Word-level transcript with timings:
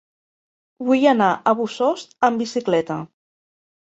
Vull 0.87 1.03
anar 1.11 1.27
a 1.35 1.53
Bossòst 1.59 2.15
amb 2.29 2.41
bicicleta. 2.45 2.99